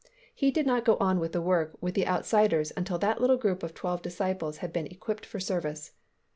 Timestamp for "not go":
0.65-0.97